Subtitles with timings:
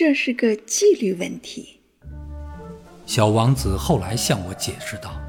[0.00, 1.80] 这是个纪律问题。
[3.04, 5.20] 小王子后来向我解释道：“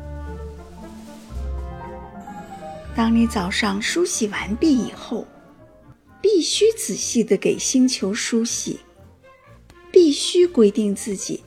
[2.96, 5.26] 当你早上梳洗完毕以后，
[6.21, 8.82] 必须仔细的给星球梳洗，
[9.91, 11.43] 必须规定自己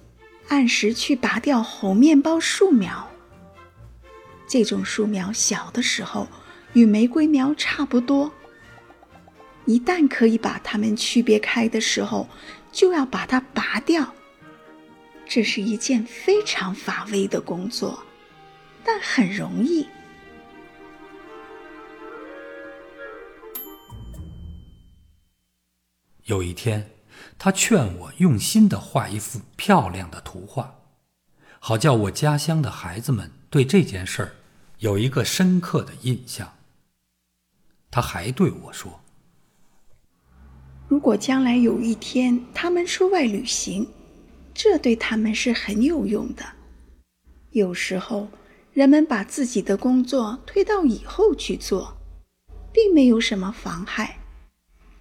[0.49, 3.09] 按时去拔掉猴面包树苗。
[4.49, 6.27] 这种树苗小的时候
[6.73, 8.33] 与玫瑰苗差不多。”
[9.65, 12.27] 一旦可以把它们区别开的时候，
[12.73, 14.15] 就要把它拔掉。
[15.29, 18.03] 这是一件非常乏味的工作，
[18.83, 19.87] 但很容易。
[26.25, 26.91] 有一天，
[27.39, 30.75] 他劝我用心的画一幅漂亮的图画，
[31.59, 34.37] 好叫我家乡的孩子们对这件事儿
[34.79, 36.57] 有一个深刻的印象。
[37.91, 39.02] 他还对我说。
[40.93, 43.89] 如果将来有一天他们出外旅行，
[44.53, 46.45] 这对他们是很有用的。
[47.53, 48.29] 有时候，
[48.75, 51.97] 人们把自己的工作推到以后去做，
[52.75, 54.19] 并没有什么妨害。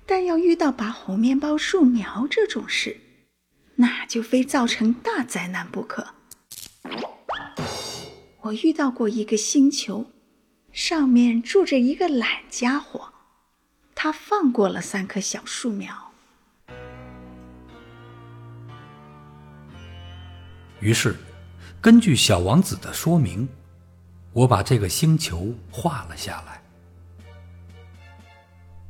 [0.05, 2.95] 但要遇到拔红面包树苗这种事，
[3.75, 6.07] 那就非造成大灾难不可。
[8.43, 10.05] 我遇到过一个星球，
[10.71, 13.10] 上面住着一个懒家伙。
[14.03, 16.11] 他放过了三棵小树苗。
[20.79, 21.15] 于是，
[21.79, 23.47] 根据小王子的说明，
[24.33, 26.63] 我把这个星球画了下来。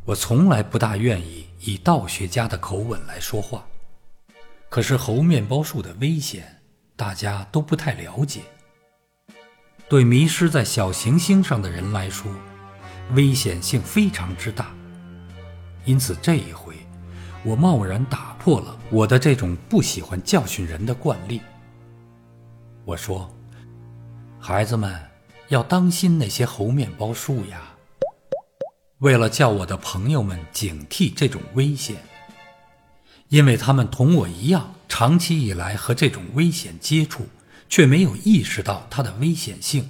[0.06, 3.66] 我从来不大愿意以道学家的口吻来说话，
[4.70, 6.62] 可是猴面包树的危险，
[6.96, 8.44] 大家都不太了解。
[9.90, 12.34] 对迷失在小行星上的人来说，
[13.14, 14.74] 危险性非常之大。
[15.84, 16.76] 因此，这一回，
[17.44, 21.42] 我贸然打破了我的这种不喜欢教训人的惯例。
[22.86, 23.30] 我说
[24.40, 25.00] ：“孩子们
[25.48, 27.76] 要当心那些猴面包树呀！
[29.00, 31.98] 为了叫我的朋友们警惕这种危险，
[33.30, 37.28] 因为他们同我一样，长期以来和这种危险接触，
[37.68, 39.90] 却没有意识到它的危险性。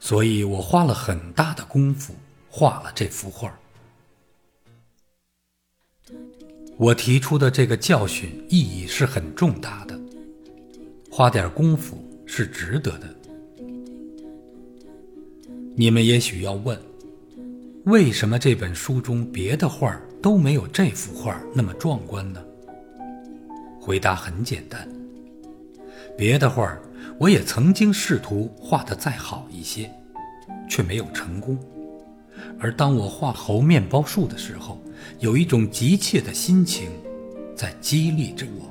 [0.00, 2.16] 所以我花了很大的功夫
[2.48, 3.54] 画了这幅画。”
[6.78, 9.98] 我提出的这个教训意义是很重大的，
[11.10, 11.96] 花点功夫
[12.26, 13.06] 是值得的。
[15.74, 16.78] 你们也许要问，
[17.84, 22.42] 为什么这本书中别的画都没有这幅画那么壮观呢？
[23.80, 24.88] 回答很简单，
[26.16, 26.78] 别的画
[27.18, 29.90] 我也曾经试图画得再好一些，
[30.68, 31.58] 却没有成功。
[32.58, 34.80] 而当我画猴面包树的时候，
[35.18, 36.88] 有一种急切的心情，
[37.56, 38.68] 在激励着我。